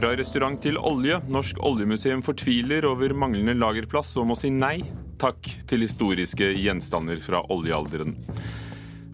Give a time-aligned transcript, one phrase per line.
[0.00, 1.18] Fra restaurant til olje.
[1.28, 4.78] Norsk oljemuseum fortviler over manglende lagerplass og må si nei
[5.20, 8.14] takk til historiske gjenstander fra oljealderen.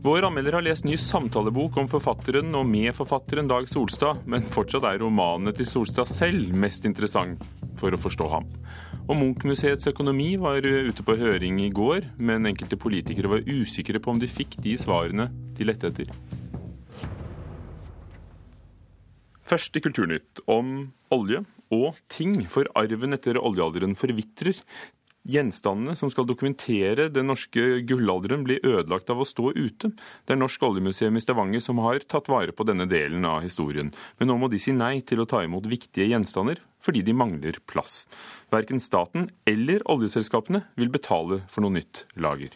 [0.04, 5.02] Vår anmelder har lest ny samtalebok om forfatteren og medforfatteren Dag Solstad, men fortsatt er
[5.02, 7.42] romanene til Solstad selv mest interessant
[7.82, 8.46] for å forstå ham.
[9.08, 14.14] Og Munch-museets økonomi var ute på høring i går, men enkelte politikere var usikre på
[14.14, 16.14] om de fikk de svarene de lette etter.
[19.46, 24.58] Først i Kulturnytt om olje og ting, for arven etter oljealderen forvitrer.
[25.26, 29.90] Gjenstandene som skal dokumentere den norske gullalderen, blir ødelagt av å stå ute.
[30.26, 33.90] Det er Norsk oljemuseum i Stavanger som har tatt vare på denne delen av historien.
[34.18, 37.58] Men nå må de si nei til å ta imot viktige gjenstander, fordi de mangler
[37.66, 38.04] plass.
[38.54, 42.54] Verken staten eller oljeselskapene vil betale for noe nytt lager.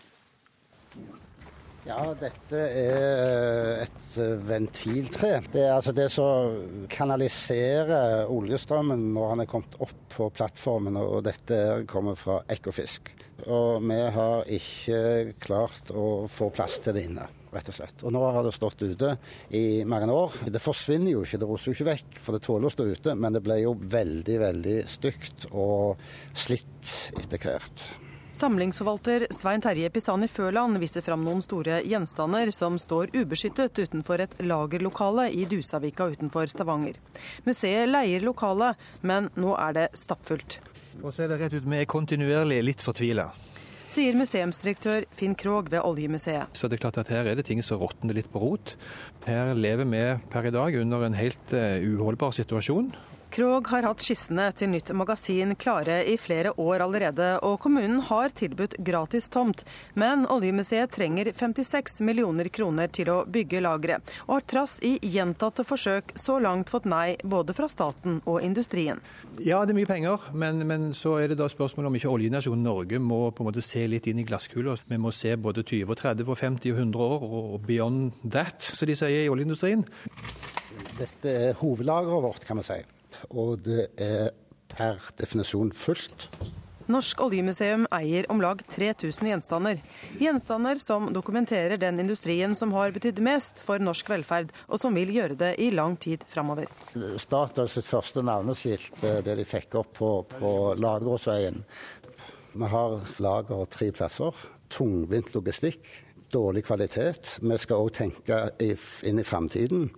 [1.90, 4.12] Ja, dette er et
[4.46, 5.40] ventiltre.
[5.51, 11.24] Det er altså det som kanaliserer oljestrømmen når han er kommet opp på plattformen, og
[11.26, 11.59] dette
[11.90, 13.10] kommer fra Ekofisk.
[13.48, 15.00] Og vi har ikke
[15.42, 18.04] klart å få plass til det inne, rett og slett.
[18.06, 19.16] Og nå har det stått ute
[19.56, 20.37] i mange år.
[20.46, 23.16] Det forsvinner jo ikke, det roser jo ikke vekk, for det tåler å stå ute.
[23.18, 25.98] Men det ble jo veldig, veldig stygt og
[26.38, 27.88] slitt etter hvert.
[28.32, 34.37] Samlingsforvalter Svein Terje Pisani Føland viser fram noen store gjenstander som står ubeskyttet utenfor et
[34.45, 36.96] lagerlokale i Dusavika utenfor Stavanger.
[37.45, 40.60] Museet leier lokalet, men nå er det stappfullt.
[41.00, 43.30] For å se det rett ut, vi er kontinuerlig litt fortvila.
[43.90, 46.54] Sier museumsdirektør Finn Krogh ved Oljemuseet.
[46.54, 48.76] Så det er klart at her er det ting som råtner litt på rot.
[49.26, 52.92] Her lever vi per i dag under en helt uh, uholdbar situasjon.
[53.30, 58.32] Krog har hatt skissene til nytt magasin klare i flere år allerede, og kommunen har
[58.34, 59.62] tilbudt gratis tomt.
[59.95, 65.62] Men Oljemuseet trenger 56 millioner kroner til å bygge lageret, og har trass i gjentatte
[65.69, 68.99] forsøk så langt fått nei både fra staten og industrien.
[69.38, 72.66] Ja, det er mye penger, men, men så er det da spørsmålet om ikke oljenasjonen
[72.66, 74.75] Norge må på en måte se litt inn i glasskula.
[74.91, 78.91] Vi må se både 20, og 30, 50 og 100 år, og beyond that, som
[78.91, 79.87] de sier i oljeindustrien.
[80.99, 82.82] Dette er hovedlageret vårt, kan vi si
[83.28, 84.31] og det er
[84.70, 86.28] per definisjon fullt.
[86.91, 89.78] Norsk oljemuseum eier om lag 3000 gjenstander.
[90.19, 95.12] Gjenstander som dokumenterer den industrien som har betydd mest for norsk velferd, og som vil
[95.14, 96.66] gjøre det i lang tid framover.
[96.91, 101.62] Sitt første navneskilt, det de fikk opp på, på Ladegårdsveien.
[102.58, 104.47] Vi har lager tre plasser.
[104.70, 105.87] Tungvint logistikk
[106.33, 107.37] dårlig kvalitet.
[107.43, 109.89] Vi skal òg tenke inn i framtiden.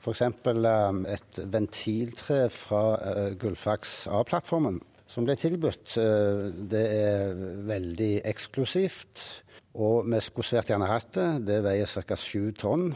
[0.00, 0.22] F.eks.
[0.46, 4.80] Um, et ventiltre fra uh, Gullfaks A-plattformen
[5.10, 5.96] som ble tilbudt.
[5.98, 7.34] Uh, det er
[7.68, 9.26] veldig eksklusivt.
[9.80, 11.28] Og vi skulle svært gjerne hatt det.
[11.46, 12.18] Det veier ca.
[12.18, 12.90] sju tonn.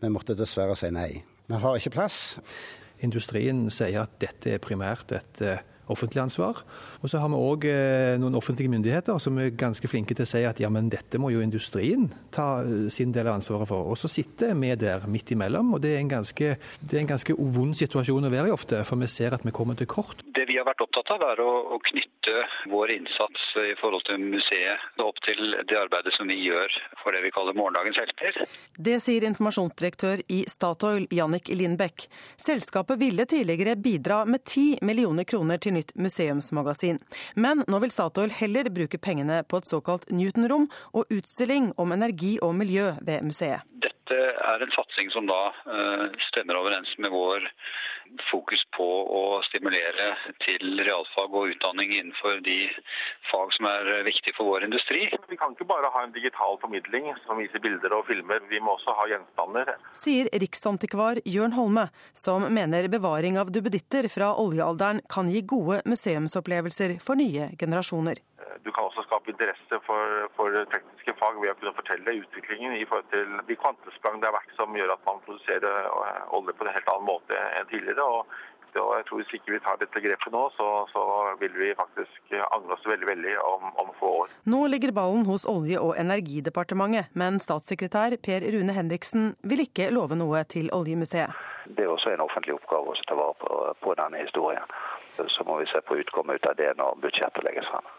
[0.00, 1.12] Vi måtte dessverre si nei.
[1.48, 2.38] Vi har ikke plass.
[3.00, 5.40] Industrien sier at dette er primært et
[5.92, 6.62] offentlig ansvar.
[7.00, 10.30] Og så har vi òg eh, noen offentlige myndigheter som er ganske flinke til å
[10.30, 13.90] si at ja, men dette må jo industrien ta eh, sin del av ansvaret for.
[13.90, 17.12] Og så sitter vi der midt imellom, og det er en ganske, det er en
[17.12, 20.24] ganske vond situasjon å være i ofte, for vi ser at vi kommer til kort.
[20.36, 24.20] Det vi har vært opptatt av, er å, å knytte vår innsats i forhold til
[24.22, 28.40] museet opp til det arbeidet som vi gjør for det vi kaller morgendagens helter.
[28.76, 32.06] Det sier informasjonsdirektør i Statoil, Jannik Lindbekk.
[32.40, 37.00] Selskapet ville tidligere bidra med 10 millioner kroner til nytt museumsmagasin.
[37.34, 42.36] Men nå vil Statoil heller bruke pengene på et såkalt Newton-rom og utstilling om energi
[42.42, 43.64] og miljø ved museet.
[43.80, 47.46] Dette er en satsing som da eh, stemmer overens med vår
[48.30, 48.86] fokus på
[49.20, 50.08] å stimulere
[50.42, 52.56] til realfag og utdanning innenfor de
[53.30, 55.04] fag som er viktige for vår industri.
[55.30, 58.74] Vi kan ikke bare ha en digital formidling som viser bilder og filmer, vi må
[58.76, 59.74] også ha gjenstander.
[59.96, 66.98] Sier riksantikvar Jørn Holme, som mener bevaring av duppeditter fra oljealderen kan gi gode museumsopplevelser
[67.04, 68.18] for nye generasjoner.
[68.64, 72.86] Du kan også skape interesse for, for, tekniske fag ved å kunne fortelle utviklingen i
[72.88, 75.90] forhold til de kvantesprang det har vært som gjør at man produserer
[76.36, 78.06] olje på en helt annen måte enn tidligere.
[78.06, 78.38] og
[78.78, 81.02] og jeg tror Hvis ikke vi tar dette grepet nå, så, så
[81.40, 84.34] vil vi faktisk angre oss veldig veldig om, om, få år.
[84.52, 90.18] Nå ligger ballen hos Olje- og energidepartementet, men statssekretær Per Rune Henriksen vil ikke love
[90.18, 91.34] noe til Oljemuseet.
[91.66, 94.76] Det er også en offentlig oppgave å ta vare på, på denne historien.
[95.18, 97.90] Så må vi se på utkommet ut av det når budsjettet legges frem.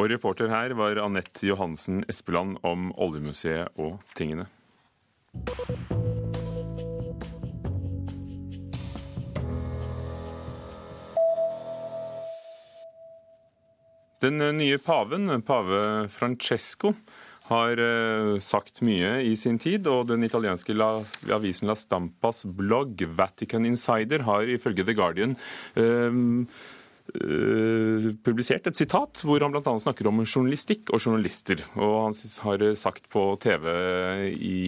[0.00, 4.46] Og reporter her var Anette Johansen Espeland om oljemuseet og tingene.
[14.24, 16.94] Den nye paven, pave Francesco,
[17.50, 23.68] har uh, sagt mye i sin tid, og den italienske avisen La Stampas blogg Vatican
[23.68, 25.36] Insider har ifølge The Guardian
[25.76, 26.56] uh,
[28.24, 29.74] publisert et sitat hvor han bl.a.
[29.82, 31.64] snakker om journalistikk og journalister.
[31.78, 33.66] Og han har sagt på TV
[34.36, 34.60] i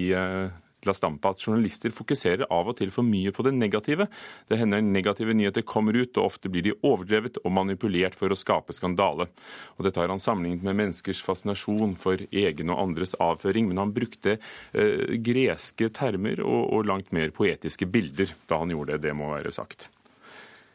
[0.87, 4.09] La Stampa at journalister fokuserer av og til for mye på det negative.
[4.51, 8.39] Det hender negative nyheter kommer ut, og ofte blir de overdrevet og manipulert for å
[8.39, 9.29] skape skandale.
[9.77, 13.95] Og Dette har han sammenlignet med menneskers fascinasjon for egen og andres avføring, men han
[13.95, 19.19] brukte eh, greske termer og, og langt mer poetiske bilder da han gjorde det, det
[19.19, 19.91] må være sagt.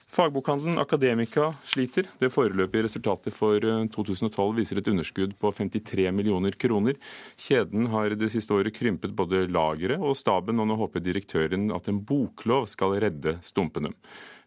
[0.08, 2.08] Fagbokhandelen Akademika sliter.
[2.20, 6.96] Det foreløpige resultatet for 2012 eh, viser et underskudd på 53 millioner kroner.
[7.36, 11.92] Kjeden har det siste året krympet både lageret og staben, og nå håper direktøren at
[11.92, 13.92] en boklov skal redde stumpene.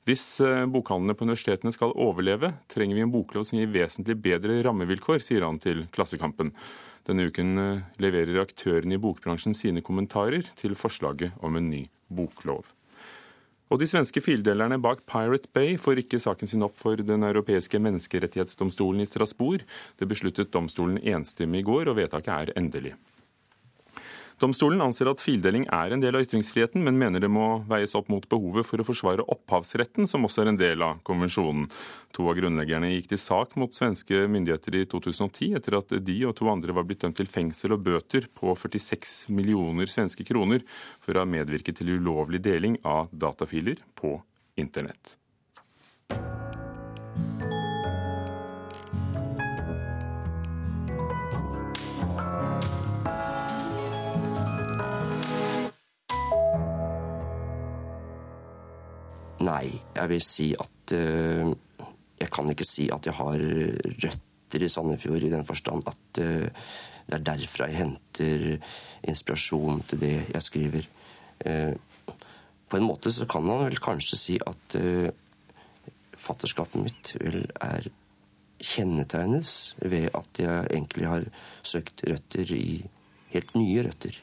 [0.09, 4.63] Hvis eh, bokhandlene på universitetene skal overleve, trenger vi en boklov som gir vesentlig bedre
[4.65, 6.55] rammevilkår, sier han til Klassekampen.
[7.07, 12.73] Denne uken eh, leverer aktørene i bokbransjen sine kommentarer til forslaget om en ny boklov.
[13.71, 17.79] Og de svenske fildelerne bak Pirate Bay får ikke saken sin opp for Den europeiske
[17.79, 19.63] menneskerettighetsdomstolen i Strasbourg.
[19.99, 22.97] Det besluttet domstolen enstemmig i går, og vedtaket er endelig.
[24.41, 28.09] Domstolen anser at fildeling er en del av ytringsfriheten, men mener det må veies opp
[28.09, 31.67] mot behovet for å forsvare opphavsretten, som også er en del av konvensjonen.
[32.17, 36.33] To av grunnleggerne gikk til sak mot svenske myndigheter i 2010, etter at de og
[36.41, 40.65] to andre var blitt dømt til fengsel og bøter på 46 millioner svenske kroner
[41.05, 44.17] for å ha medvirket til ulovlig deling av datafiler på
[44.57, 45.19] internett.
[59.41, 61.51] Nei, jeg vil si at uh,
[62.21, 66.49] Jeg kan ikke si at jeg har røtter i Sandefjord i den forstand at uh,
[67.11, 68.45] det er derfra jeg henter
[69.09, 70.91] inspirasjon til det jeg skriver.
[71.43, 71.73] Uh,
[72.71, 74.77] på en måte så kan man vel kanskje si at
[76.15, 77.89] fatterskapet mitt vel er
[78.63, 81.27] kjennetegnes ved at jeg egentlig har
[81.67, 82.85] søkt røtter i
[83.33, 84.21] helt nye røtter.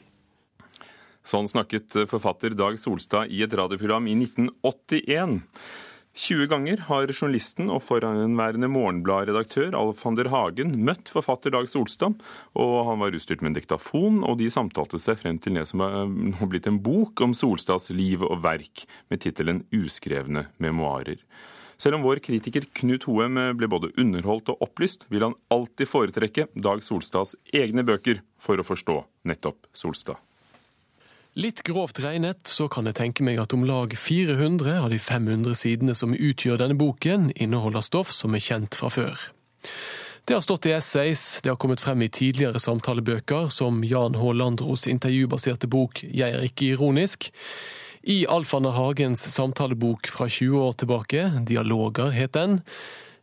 [1.28, 5.42] Sånn snakket forfatter Dag Solstad i et radioprogram i 1981.
[6.18, 12.16] 20 ganger har journalisten og forhenværende Morgenblad-redaktør Alf van der Hagen møtt forfatter Dag Solstad,
[12.58, 15.84] og han var utstyrt med en diktafon, og de samtalte seg frem til det som
[15.84, 21.20] har blitt en bok om Solstads liv og verk, med tittelen 'Uskrevne memoarer'.
[21.78, 26.48] Selv om vår kritiker Knut Hoem ble både underholdt og opplyst, vil han alltid foretrekke
[26.56, 30.18] Dag Solstads egne bøker for å forstå nettopp Solstad.
[31.38, 35.54] Litt grovt regnet så kan jeg tenke meg at om lag 400 av de 500
[35.54, 39.14] sidene som utgjør denne boken, inneholder stoff som er kjent fra før.
[40.26, 44.32] Det har stått i essays, det har kommet frem i tidligere samtalebøker, som Jan H.
[44.34, 47.30] Landros intervjubaserte bok Jeg er ikke ironisk,
[48.02, 52.64] i Alf Anna Hagens samtalebok fra 20 år tilbake, Dialoger het den,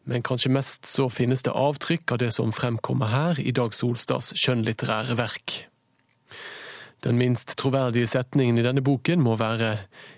[0.08, 4.38] men kanskje mest så finnes det avtrykk av det som fremkommer her i Dag Solstads
[4.40, 5.66] skjønnlitterære verk.
[7.06, 9.76] Den minst troverdige setningen i denne boken må være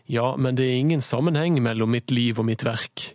[0.07, 3.09] ja, men det er ingen sammenheng mellom mitt liv og mitt verk.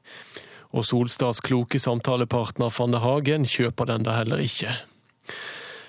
[0.77, 4.75] Og Solstads kloke samtalepartner Fanne Hagen kjøper den da heller ikke.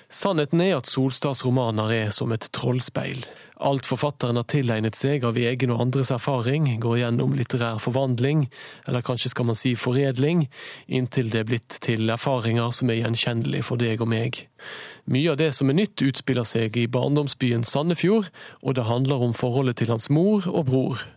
[0.07, 3.25] Sannheten er at Solstads romaner er som et trollspeil.
[3.63, 8.49] Alt forfatteren har tilegnet seg av egen og andres erfaring, går gjennom litterær forvandling,
[8.83, 10.49] eller kanskje skal man si foredling,
[10.91, 14.41] inntil det er blitt til erfaringer som er gjenkjennelige for deg og meg.
[15.07, 18.27] Mye av det som er nytt, utspiller seg i barndomsbyen Sandefjord,
[18.59, 21.07] og det handler om forholdet til hans mor og bror.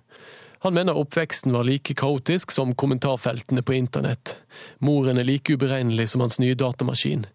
[0.62, 4.36] Han mener oppveksten var like kaotisk som kommentarfeltene på internett.
[4.78, 7.26] Moren er like uberegnelig som hans nye datamaskin.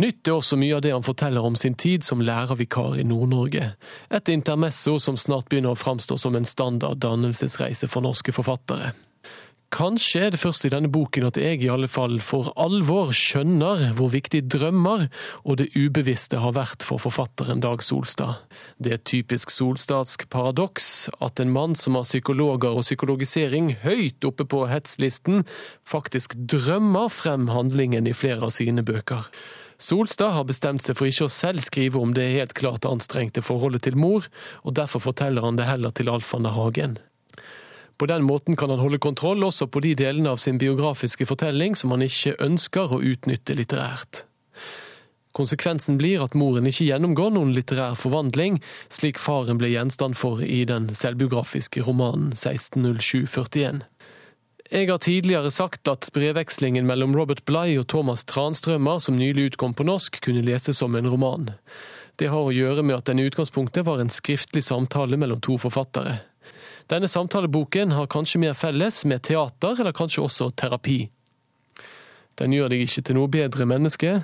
[0.00, 3.74] Nytt er også mye av det han forteller om sin tid som lærervikar i Nord-Norge.
[4.08, 8.94] Et intermesso som snart begynner å framstå som en standard dannelsesreise for norske forfattere.
[9.72, 13.94] Kanskje er det først i denne boken at jeg i alle fall for alvor skjønner
[13.96, 15.06] hvor viktig drømmer
[15.48, 18.42] og det ubevisste har vært for forfatteren Dag Solstad.
[18.76, 24.28] Det er et typisk solstadsk paradoks at en mann som har psykologer og psykologisering høyt
[24.28, 25.46] oppe på hetslisten,
[25.88, 29.24] faktisk drømmer frem handlingen i flere av sine bøker.
[29.82, 33.82] Solstad har bestemt seg for ikke å selv skrive om det helt klart anstrengte forholdet
[33.88, 34.28] til mor,
[34.62, 37.00] og derfor forteller han det heller til Alf Hagen.
[37.98, 41.74] På den måten kan han holde kontroll også på de delene av sin biografiske fortelling
[41.74, 44.22] som han ikke ønsker å utnytte litterært.
[45.34, 48.60] Konsekvensen blir at moren ikke gjennomgår noen litterær forvandling,
[48.92, 53.82] slik faren ble gjenstand for i den selvbiografiske romanen 160741.
[54.72, 59.74] Jeg har tidligere sagt at brevvekslingen mellom Robert Bligh og Thomas Tranströmer, som nylig utkom
[59.76, 61.50] på norsk, kunne leses som en roman.
[62.16, 65.58] Det har å gjøre med at den i utgangspunktet var en skriftlig samtale mellom to
[65.60, 66.22] forfattere.
[66.88, 71.02] Denne samtaleboken har kanskje mer felles med teater, eller kanskje også terapi.
[72.40, 74.14] Den gjør deg ikke til noe bedre menneske,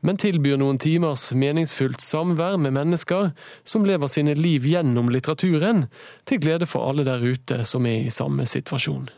[0.00, 3.34] men tilbyr noen timers meningsfullt samvær med mennesker
[3.68, 5.90] som lever sine liv gjennom litteraturen,
[6.24, 9.12] til glede for alle der ute som er i samme situasjon.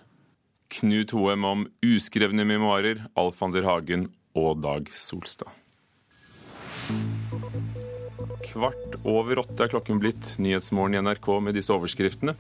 [0.69, 5.53] Knut Hoem om uskrevne memoarer, Alf van der Hagen og Dag Solstad.
[8.47, 10.35] Kvart over åtte er klokken blitt.
[10.43, 12.37] Nyhetsmorgen i NRK med disse overskriftene.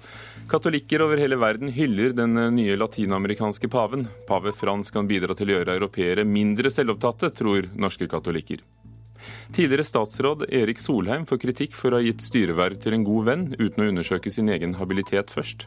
[0.50, 4.06] Katolikker over hele verden hyller den nye latinamerikanske paven.
[4.28, 8.62] Pave Frans kan bidra til å gjøre europeere mindre selvopptatte, tror norske katolikker.
[9.54, 13.49] Tidligere statsråd Erik Solheim får kritikk for å ha gitt styreverv til en god venn,
[13.59, 15.66] uten å undersøke sin egen habilitet først.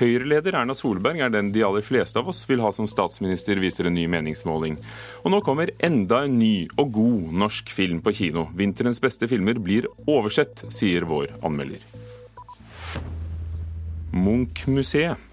[0.00, 3.88] Høyre-leder Erna Solberg er den de aller fleste av oss vil ha som statsminister, viser
[3.88, 4.78] en ny meningsmåling.
[5.24, 8.48] Og nå kommer enda en ny og god norsk film på kino.
[8.56, 11.84] Vinterens beste filmer blir oversett, sier vår anmelder.
[14.12, 15.26] Munch-museet.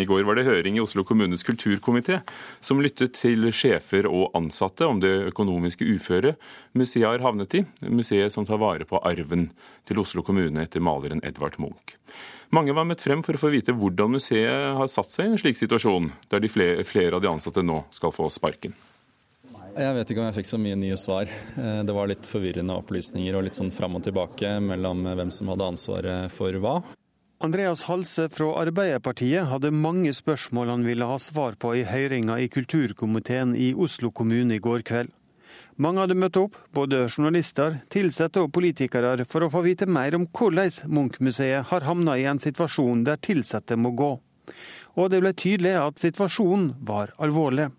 [0.00, 2.22] I går var det høring i Oslo kommunes kulturkomité,
[2.64, 6.40] som lyttet til sjefer og ansatte om det økonomiske uføret
[6.72, 7.64] museet har havnet i.
[7.92, 9.50] Museet som tar vare på arven
[9.88, 11.98] til Oslo kommune etter maleren Edvard Munch.
[12.52, 15.40] Mange var møtt frem for å få vite hvordan museet har satt seg i en
[15.40, 18.74] slik situasjon, der de flere, flere av de ansatte nå skal få sparken.
[19.72, 21.30] Jeg vet ikke om jeg fikk så mye nye svar.
[21.32, 25.48] Eh, det var litt forvirrende opplysninger og litt sånn fram og tilbake mellom hvem som
[25.48, 26.74] hadde ansvaret for hva.
[27.42, 32.52] Andreas Halse fra Arbeiderpartiet hadde mange spørsmål han ville ha svar på i høringa i
[32.52, 35.16] kulturkomiteen i Oslo kommune i går kveld.
[35.80, 40.26] Mange hadde møtt opp, både journalister, ansatte og politikere, for å få vite mer om
[40.28, 44.12] hvordan Munch-museet har havna i en situasjon der ansatte må gå.
[45.00, 47.70] Og det ble tydelig at situasjonen var alvorlig.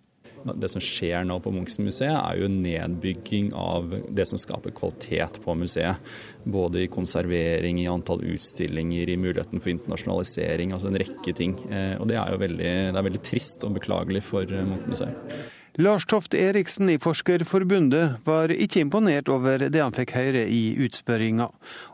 [0.44, 5.56] Det som skjer nå på Munch-museet, er jo nedbygging av det som skaper kvalitet på
[5.56, 6.14] museet.
[6.44, 10.74] Både i konservering, i antall utstillinger, i muligheten for internasjonalisering.
[10.76, 11.56] Altså en rekke ting.
[11.70, 15.62] Eh, og det er jo veldig, det er veldig trist og beklagelig for eh, Munch-museet.
[15.82, 21.48] Lars Toft Eriksen i Forskerforbundet var ikke imponert over det han fikk høre i utspørringa,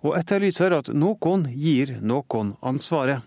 [0.04, 3.24] og etterlyser at noen gir noen ansvaret.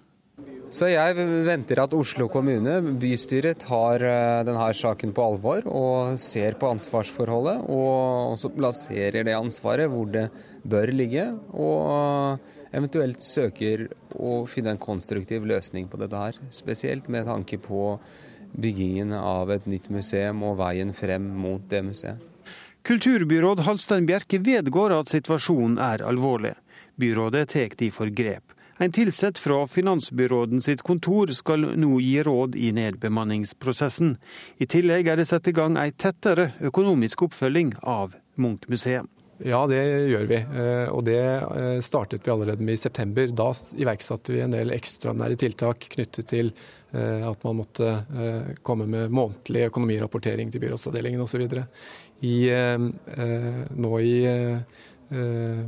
[0.73, 6.59] Så jeg venter at Oslo kommune, bystyret, tar eh, denne saken på alvor og ser
[6.61, 10.27] på ansvarsforholdet, og også plasserer det ansvaret hvor det
[10.69, 11.31] bør ligge.
[11.57, 12.37] Og
[12.77, 13.87] eventuelt søker
[14.21, 16.41] å finne en konstruktiv løsning på dette her.
[16.53, 17.97] Spesielt med tanke på
[18.53, 22.29] byggingen av et nytt museum og veien frem mot det museet.
[22.83, 26.57] Kulturbyråd Halstein Bjerke vedgår at situasjonen er alvorlig.
[26.99, 28.57] Byrådet tar derfor grep.
[28.83, 34.17] En tilsatt fra finansbyråden sitt kontor skal nå gi råd i nedbemanningsprosessen.
[34.59, 39.07] I tillegg er det satt i gang ei tettere økonomisk oppfølging av Munch-museet.
[39.43, 39.81] Ja, det
[40.11, 40.39] gjør vi.
[40.39, 43.31] Eh, og det eh, startet vi allerede med i september.
[43.31, 46.53] Da iverksatte vi en del ekstraordinære tiltak knyttet til
[46.93, 47.93] at man måtte
[48.63, 51.47] komme med månedlig økonomirapportering til byrådsavdelingen osv.
[53.73, 54.15] Nå i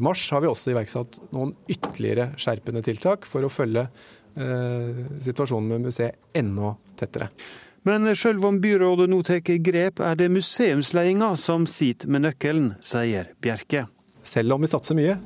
[0.05, 3.87] mars har vi også iverksatt noen ytterligere skjerpende tiltak for å følge
[4.35, 7.31] situasjonen med museet enda tettere.
[7.85, 13.33] Men selv om byrådet nå tar grep, er det museumsledelsen som sitter med nøkkelen, sier
[13.45, 13.85] Bjerke.
[14.25, 15.19] Selv om vi satser mye,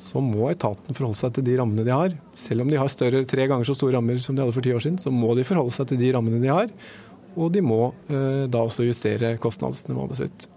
[0.00, 2.16] så må etaten forholde seg til de rammene de har.
[2.40, 4.72] Selv om de har større, tre ganger så store rammer som de hadde for ti
[4.72, 6.72] år siden, så må de forholde seg til de rammene de har.
[7.36, 10.48] Og de må eh, da også justere kostnadsnivået sitt.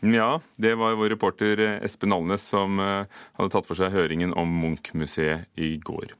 [0.00, 4.56] Ja, det var vår reporter Espen Alnes som eh, hadde tatt for seg høringen om
[4.62, 6.16] Munch-museet i går.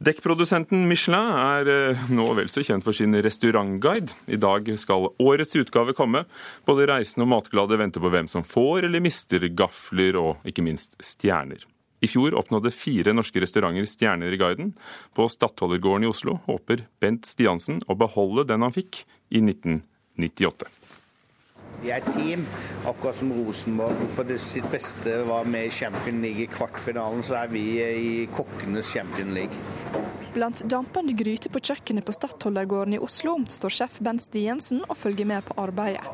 [0.00, 4.14] Dekkprodusenten Michelin er eh, nå vel så kjent for sin restaurantguide.
[4.32, 6.22] I dag skal årets utgave komme.
[6.64, 10.96] Både reisende og matglade venter på hvem som får eller mister gafler og ikke minst
[11.04, 11.66] stjerner.
[12.00, 14.72] I fjor oppnådde fire norske restauranter stjerner i guiden.
[15.12, 20.64] På Stadholdergården i Oslo håper Bent Stiansen å beholde den han fikk i 1998.
[21.80, 22.44] Vi er et team.
[22.88, 27.52] Akkurat som Rosenborg på sitt beste var med i Champion League i kvartfinalen, så er
[27.52, 29.56] vi i kokkenes Champion League.
[30.34, 35.26] Blant dampende gryter på kjøkkenet på Stadholdergården i Oslo står sjef Bent Stiensen og følger
[35.26, 36.04] med på arbeidet.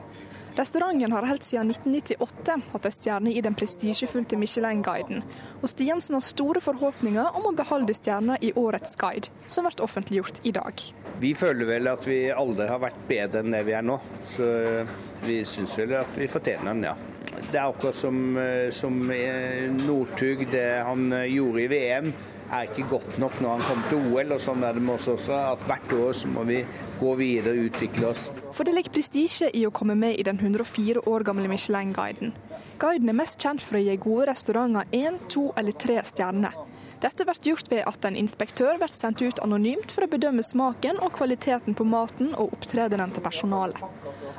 [0.57, 5.19] Restauranten har helt siden 1998 hatt en stjerne i den prestisjefylte Michelin-guiden,
[5.61, 10.41] og Stiansen har store forhåpninger om å beholde stjerna i årets guide, som blir offentliggjort
[10.49, 10.81] i dag.
[11.21, 13.99] Vi føler vel at vi aldri har vært bedre enn det vi er nå,
[14.33, 14.49] så
[15.27, 16.97] vi syns vel at vi fortjener den, ja.
[17.37, 18.17] Det er akkurat som,
[18.73, 18.97] som
[19.83, 22.09] Northug, det han gjorde i VM.
[22.53, 24.35] Er ikke godt nok når han kommer til OL.
[24.37, 26.61] og sånn er det med oss også, at Hvert år så må vi
[27.01, 28.29] gå videre og utvikle oss.
[28.53, 32.33] For det ligger prestisje i å komme med i den 104 år gamle Michelin-guiden.
[32.79, 36.55] Guiden er mest kjent for å gi gode restauranter én, to eller tre stjerner.
[37.01, 41.01] Dette blir gjort ved at en inspektør blir sendt ut anonymt for å bedømme smaken
[41.05, 43.81] og kvaliteten på maten og opptredenen til personalet.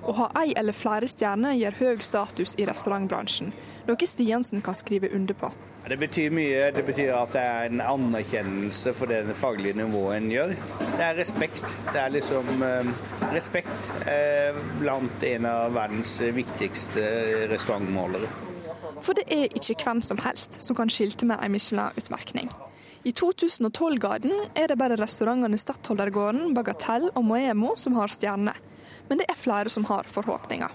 [0.08, 3.54] Å ha ei eller flere stjerner gir høy status i restaurantbransjen,
[3.88, 5.51] noe Stiansen kan skrive under på.
[5.88, 6.65] Det betyr mye.
[6.75, 10.53] Det betyr at det er en anerkjennelse for det faglige nivået en gjør.
[10.98, 11.63] Det er respekt.
[11.94, 12.91] Det er liksom eh,
[13.32, 17.08] respekt eh, blant en av verdens viktigste
[17.53, 18.27] restaurantmålere.
[19.06, 22.51] For det er ikke hvem som helst som kan skilte med en Michelin-utmerkning.
[23.08, 28.58] I 2012-gaden er det bare restaurantene Stadholdergården, Bagatell og Moemo som har stjerner.
[29.08, 30.74] Men det er flere som har forhåpninger.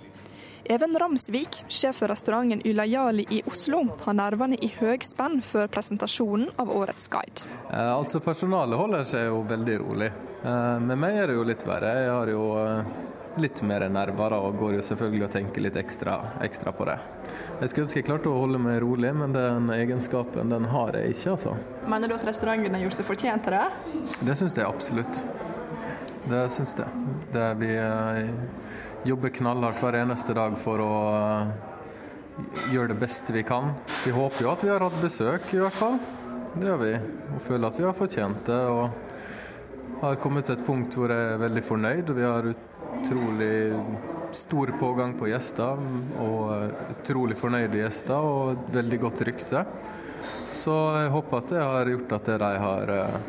[0.65, 6.71] Even Ramsvik, sjef for restauranten Ylajali i Oslo, har nervene i høgspenn før presentasjonen av
[6.71, 7.49] årets guide.
[7.73, 10.13] Eh, altså Personalet holder seg jo veldig rolig.
[10.45, 11.91] Eh, med meg er det jo litt verre.
[11.99, 12.93] Jeg har jo eh,
[13.43, 16.15] litt mer nerver og går jo selvfølgelig og tenker litt ekstra,
[16.47, 16.99] ekstra, på det.
[17.65, 21.17] Jeg skulle ønske jeg klarte å holde meg rolig, men den egenskapen den har jeg
[21.17, 21.57] ikke, altså.
[21.91, 23.67] Mener du at restauranten har gjort seg fortjent til det?
[24.31, 25.25] Det syns jeg absolutt.
[26.23, 27.07] Det syns jeg.
[27.35, 27.75] Det vi
[29.05, 31.53] jobber knallhardt hver eneste dag for å eh,
[32.73, 33.73] gjøre det beste vi kan.
[34.05, 35.99] Vi håper jo at vi har hatt besøk, i hvert fall.
[36.55, 36.93] Det gjør vi.
[37.35, 38.61] Og føler at vi har fortjent det.
[38.71, 42.15] Og har kommet til et punkt hvor jeg er veldig fornøyd.
[42.15, 43.55] Vi har utrolig
[44.33, 45.83] stor pågang på gjester,
[46.23, 49.67] og eh, utrolig fornøyde gjester og veldig godt rykte.
[50.55, 53.23] Så jeg håper at det har gjort at de har eh,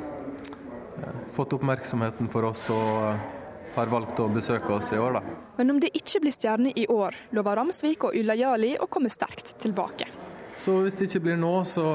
[1.34, 2.70] fått oppmerksomheten for oss.
[2.70, 3.42] og
[3.76, 5.18] har valgt å besøke oss i år.
[5.18, 5.38] Da.
[5.58, 9.56] Men om det ikke blir stjerne i år, lover Ramsvik og Ylayali å komme sterkt
[9.64, 10.10] tilbake.
[10.58, 11.86] Så hvis det ikke blir nå, så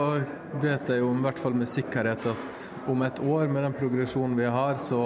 [0.58, 4.34] vet jeg jo i hvert fall med sikkerhet at om et år, med den progresjonen
[4.38, 5.00] vi har, så,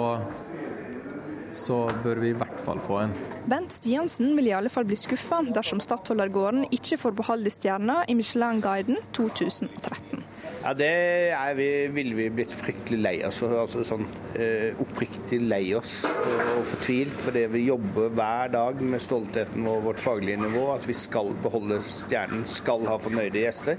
[1.53, 3.13] så bør vi i hvert fall få en.
[3.49, 8.17] Bent Stiansen vil i alle fall bli skuffa dersom Stadholdergården ikke får beholde stjerna i
[8.17, 10.22] Michelin-guiden 2013.
[10.63, 10.87] Ja, Det
[11.35, 14.05] er vi, ville vi blitt fryktelig lei oss altså sånn
[14.39, 19.99] eh, oppriktig lei oss og fortvilt fordi vi jobber hver dag med stoltheten og vårt
[19.99, 23.75] faglige nivå, at vi skal beholde stjernen, skal ha fornøyde gjester.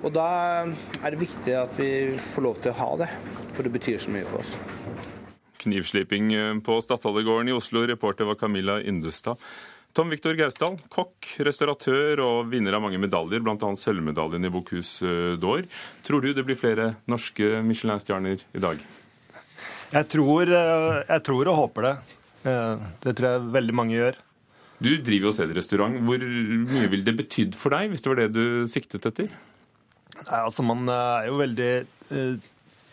[0.00, 0.30] Og da
[0.64, 3.10] er det viktig at vi får lov til å ha det,
[3.52, 4.56] for det betyr så mye for oss.
[5.62, 6.32] Knivsliping
[6.64, 9.36] på Stadhallergården i Oslo, reporter var Camilla Yndestad.
[9.92, 13.56] Tom Viktor Gausdal, kokk, restauratør og vinner av mange medaljer, bl.a.
[13.76, 15.66] sølvmedaljen i Bocuse d'Or.
[16.06, 18.80] Tror du det blir flere norske Michelin-stjerner i dag?
[19.92, 21.94] Jeg tror, eh, jeg tror, og håper det.
[22.48, 24.16] Eh, det tror jeg veldig mange gjør.
[24.82, 26.00] Du driver jo selv restaurant.
[26.08, 29.28] Hvor mye ville det betydd for deg, hvis det var det du siktet etter?
[30.22, 31.70] Nei, altså Man er jo veldig
[32.16, 32.48] eh,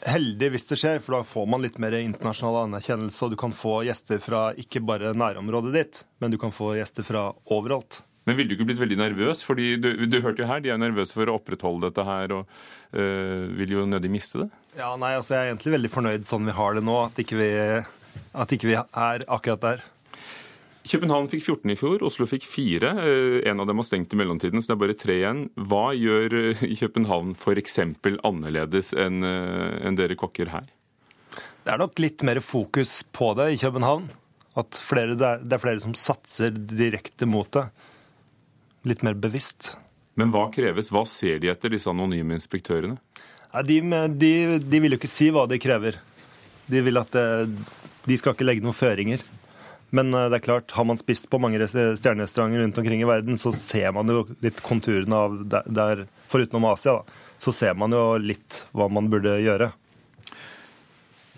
[0.07, 3.55] heldig hvis det skjer, for da får man litt mer internasjonal anerkjennelse, og du kan
[3.55, 8.01] få gjester fra ikke bare nærområdet ditt, men du kan få gjester fra overalt.
[8.29, 9.41] Men ville du ikke blitt veldig nervøs?
[9.41, 12.51] Fordi du, du hørte jo her, de er nervøse for å opprettholde dette her, og
[12.93, 14.49] øh, vil jo nødig miste det?
[14.77, 17.39] Ja, nei, altså jeg er egentlig veldig fornøyd sånn vi har det nå, at ikke
[17.39, 17.49] vi,
[18.43, 19.87] at ikke vi er akkurat der.
[20.89, 22.89] København fikk 14 i fjor, Oslo fikk 4.
[23.03, 25.43] Eh, en av dem har stengt i mellomtiden, så det er bare tre igjen.
[25.53, 27.77] Hva gjør eh, København f.eks.
[28.25, 30.65] annerledes enn eh, en dere kokker her?
[31.61, 34.09] Det er nok litt mer fokus på det i København.
[34.57, 37.67] At flere, det, er, flere som satser direkte mot det.
[38.89, 39.75] Litt mer bevisst.
[40.17, 40.89] Men hva kreves?
[40.89, 42.97] Hva ser de etter, disse anonyme inspektørene?
[43.65, 43.77] De,
[44.09, 46.01] de, de, vil jo ikke si hva de krever.
[46.69, 47.27] De vil at det,
[48.09, 49.21] de skal ikke legge noen føringer.
[49.95, 53.37] Men eh, det er klart, har man spist på mange stjernerestauranter rundt omkring i verden,
[53.37, 57.93] så ser man jo litt konturene av der, foruten om Asia, da, så ser man
[57.95, 59.71] jo litt hva man burde gjøre.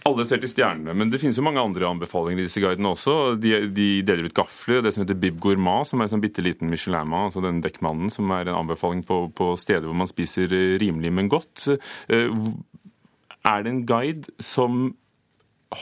[0.10, 3.36] Alle ser til stjernene, men det finnes jo mange andre anbefalinger i disse guidene også.
[3.38, 6.42] De, de deler ut gafler, det som heter Bib Gourmand, som er en sånn bitte
[6.42, 10.50] liten Michelin-mat, altså den dekkmannen, som er en anbefaling på, på steder hvor man spiser
[10.82, 11.68] rimelig, men godt.
[12.10, 12.34] Eh,
[13.46, 14.82] er det en guide som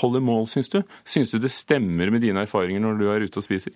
[0.02, 0.82] holder mål, syns du?
[1.08, 3.74] Syns du det stemmer med dine erfaringer når du er ute og spiser?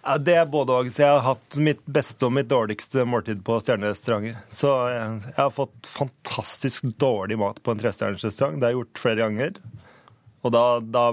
[0.00, 0.88] Ja, det er både òg.
[0.96, 4.38] Jeg har hatt mitt beste og mitt dårligste måltid på stjernerestauranter.
[4.48, 8.56] Så jeg har fått fantastisk dårlig mat på en trestjerners restaurant.
[8.56, 9.60] Det har jeg gjort flere ganger.
[10.40, 11.04] Og da, da,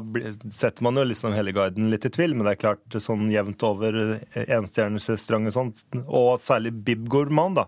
[0.55, 3.65] setter man jo liksom hele guiden litt i tvil, men det er klart sånn jevnt
[3.67, 3.97] over
[4.45, 7.67] enstjerners restaurant og sånt, og særlig Bib Gourmand, da.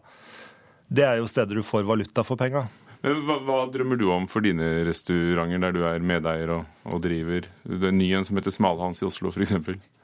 [0.87, 2.63] Det er jo steder du får valuta for penga.
[2.99, 7.47] Hva, hva, drømmer du om for dine restauranter der du er medeier og, og driver?
[7.63, 9.55] Det er ny en som heter Smalhans i Oslo f.eks.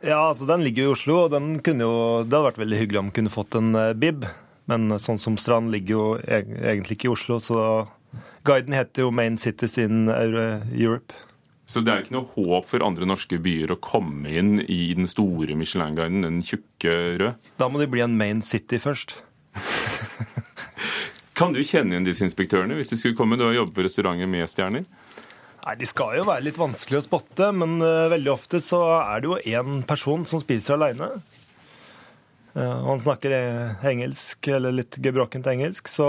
[0.06, 2.80] Ja, altså den ligger jo i Oslo, og den kunne jo, det hadde vært veldig
[2.80, 4.24] hyggelig om den kunne fått en uh, bib.
[4.72, 7.60] Men sånn som Strand ligger jo egentlig ikke i Oslo, så
[8.46, 11.14] Guiden heter jo 'Main Cities in Europe'.
[11.66, 15.10] Så det er ikke noe håp for andre norske byer å komme inn i den
[15.10, 17.50] store Michelin-guiden, den tjukke rød?
[17.58, 19.18] Da må de bli en main city først.
[21.36, 23.38] kan du kjenne igjen disse inspektørene hvis de skulle komme?
[23.40, 24.86] Du har jobbet på restauranter med stjerner.
[25.66, 29.24] Nei, De skal jo være litt vanskelig å spotte, men uh, veldig ofte så er
[29.24, 31.10] det jo én person som spiser aleine.
[32.56, 33.34] Uh, eh, han snakker
[33.90, 36.08] engelsk, eller litt gebrokkent engelsk, så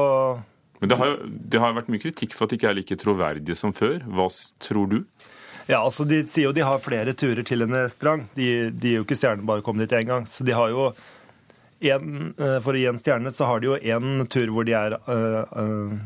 [0.80, 3.00] Men det har jo det har vært mye kritikk for at de ikke er like
[3.00, 4.02] troverdige som før.
[4.04, 4.28] Hva
[4.60, 5.00] tror du?
[5.66, 8.28] Ja, altså De sier jo de har flere turer til en restaurant.
[8.36, 10.28] De, de er jo ikke stjerner bare å komme dit én gang.
[10.28, 10.90] Så de har jo
[11.80, 14.72] en, eh, For å gi en stjerne, så har de jo én tur hvor de
[14.76, 15.96] er uh, uh,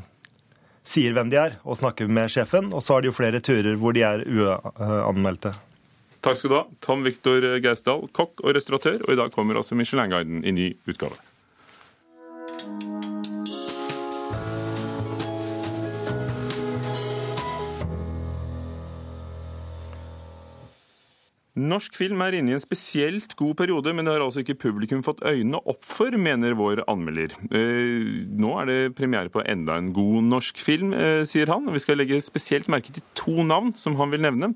[0.85, 2.73] sier hvem de er, og snakker med sjefen.
[2.75, 5.55] Og så har de jo flere turer hvor de er uanmeldte.
[6.21, 9.01] Takk skal du ha, Tom Viktor Geisdal, kokk og restauratør.
[9.07, 11.17] Og i dag kommer også Michelin-guiden i ny utgave.
[21.71, 25.05] Norsk film er inne i en spesielt god periode, men det har altså ikke publikum
[25.07, 27.37] fått øynene opp for, mener vår anmelder.
[27.47, 31.69] Eh, nå er det premiere på enda en god norsk film, eh, sier han.
[31.69, 34.55] og Vi skal legge spesielt merke til to navn som han vil nevne.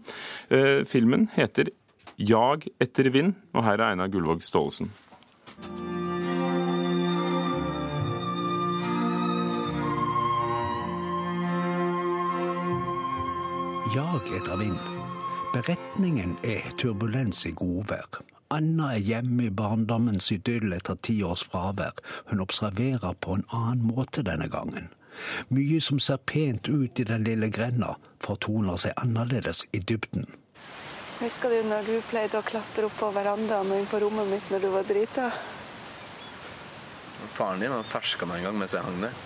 [0.50, 1.70] Eh, filmen heter
[2.18, 4.90] Jag etter vind, og her er Einar Gullvåg Staalesen.
[13.94, 15.03] Jag etter vind.
[15.54, 18.16] Beretningen er turbulens i godvær.
[18.50, 22.00] Anna er hjemme i barndommens idyll etter ti års fravær.
[22.26, 24.88] Hun observerer på en annen måte denne gangen.
[25.54, 30.26] Mye som ser pent ut i den lille grenda, fortoner seg annerledes i dybden.
[31.20, 34.50] Husker du når du pleide å klatre opp på verandaen og inn på rommet mitt
[34.50, 35.30] når du var drita?
[37.38, 39.22] Faren din ferska meg en gang mens jeg hang der.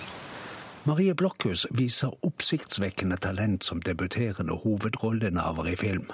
[0.88, 6.07] Marie Blokhus viser oppsiktsvekkende talent som debuterende hovedrolleinnehaver i film.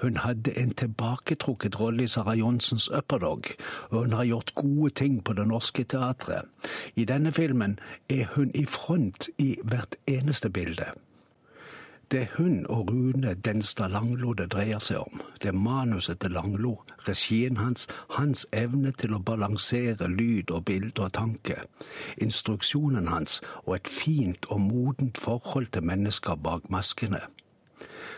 [0.00, 3.50] Hun hadde en tilbaketrukket rolle i Sara Johnsens Upperdog,
[3.90, 6.48] og hun har gjort gode ting på Det Norske Teatret.
[6.96, 10.94] I denne filmen er hun i front i hvert eneste bilde.
[12.14, 15.22] Det er hun og Rune Denstad Langlo det dreier seg om.
[15.42, 16.76] Det er manuset til Langlo,
[17.08, 21.58] regien hans, hans evne til å balansere lyd og bilde og tanke,
[22.22, 27.24] instruksjonen hans og et fint og modent forhold til mennesker bak maskene.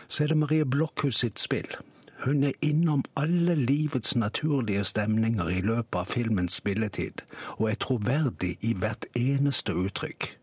[0.07, 1.73] Så er det Marie Blokhus sitt spill.
[2.21, 7.25] Hun er innom alle livets naturlige stemninger i løpet av filmens spilletid,
[7.57, 10.35] og er troverdig i hvert eneste uttrykk.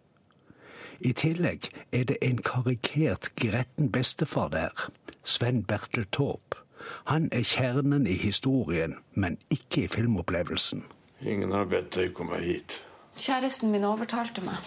[1.00, 4.90] I tillegg er det en karikert gretten bestefar der,
[5.22, 6.60] Sven Bertel Taube.
[7.04, 10.84] Han er kjernen i historien, men ikke i filmopplevelsen.
[11.24, 12.82] Ingen har bedt deg komme hit.
[13.16, 14.60] Kjæresten min overtalte meg.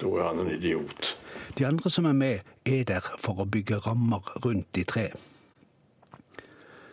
[0.00, 1.16] Da er han en idiot.
[1.58, 5.10] De andre som er med, er der for å bygge rammer rundt de tre.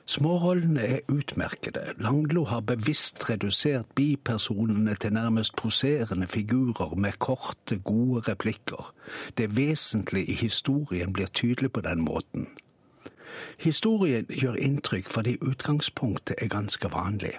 [0.09, 1.81] Smårollene er utmerkede.
[1.97, 8.93] Langlo har bevisst redusert bipersonene til nærmest poserende figurer med korte, gode replikker.
[9.37, 12.47] Det vesentlige i historien blir tydelig på den måten.
[13.59, 17.37] Historien gjør inntrykk fordi utgangspunktet er ganske vanlig.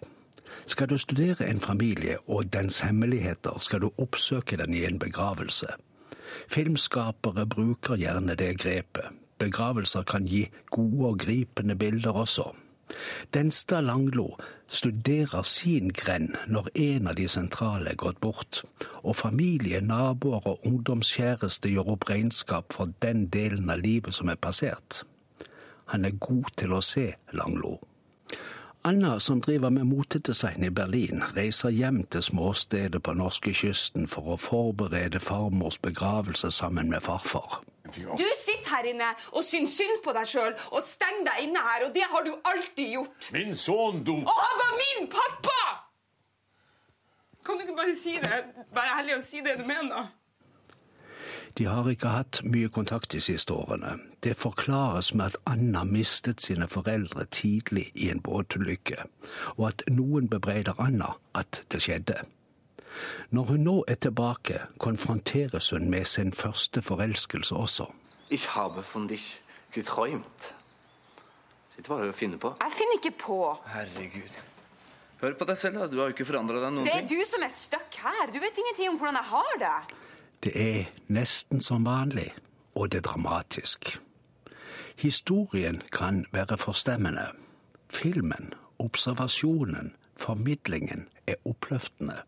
[0.66, 5.66] Skal du studere en familie og dens hemmeligheter, skal du oppsøke den i en begravelse.
[6.48, 9.19] Filmskapere bruker gjerne det grepet.
[9.40, 12.50] Begravelser kan gi gode og gripende bilder også.
[13.34, 14.36] Denstad Langlo
[14.68, 18.62] studerer sin grend når en av de sentrale er gått bort,
[19.02, 24.40] og familie, naboer og ungdomskjæreste gjør opp regnskap for den delen av livet som er
[24.40, 25.04] passert.
[25.94, 27.78] Han er god til å se Langlo.
[28.84, 34.38] Anna, som driver med motedesign i Berlin, reiser hjem til småstedet på norskekysten for å
[34.40, 37.60] forberede farmors begravelse sammen med farfar.
[37.96, 41.86] Du sitter her inne og syns synd på deg sjøl og stenger deg inne her,
[41.88, 43.30] og det har du alltid gjort.
[43.36, 44.24] Min sønn dum.
[44.24, 45.60] Og han var min pappa!
[47.44, 48.40] Kan du ikke bare si det?
[48.76, 50.10] Være ærlig og si det du mener?
[51.58, 53.96] De har ikke hatt mye kontakt de siste årene.
[54.22, 59.02] Det forklares med at Anna mistet sine foreldre tidlig i en båtulykke,
[59.56, 62.20] og at noen bebreider Anna at det skjedde.
[63.30, 67.86] Når hun nå er tilbake, konfronteres hun med sin første forelskelse også.
[68.30, 70.54] Ich habe von dich geträumt.
[71.74, 72.54] Sitter bare og finner på.
[72.60, 73.56] Jeg finner ikke på.
[73.66, 74.40] Herregud.
[75.20, 75.86] Hør på deg selv, da.
[75.86, 76.86] Du har jo ikke forandra deg noen ting.
[76.86, 77.20] Det er ting.
[77.20, 78.30] du som er stuck her.
[78.32, 79.96] Du vet ingenting om hvordan jeg har det.
[80.44, 82.30] Det er nesten som vanlig,
[82.74, 83.98] og det er dramatisk.
[84.96, 87.26] Historien kan være forstemmende.
[87.88, 92.22] Filmen, observasjonen, formidlingen er oppløftende.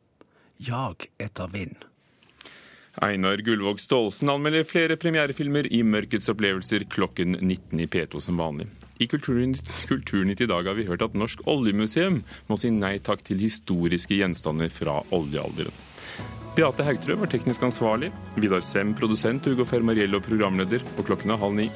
[0.67, 1.77] Jag etter vind.
[2.95, 8.69] Einar Gullvåg Staalesen anmelder flere premierefilmer i Mørkets opplevelser klokken 19 i P2 som vanlig.
[9.03, 13.43] I Kulturnytt, i dag har vi hørt at Norsk oljemuseum må si nei takk til
[13.43, 15.75] historiske gjenstander fra oljealderen.
[16.55, 18.13] Beate Haugtrø var teknisk ansvarlig.
[18.37, 19.49] Vidar Sem, produsent.
[19.49, 20.85] Ugo Fermariello, programleder.
[20.95, 21.71] Og klokken er halv ni.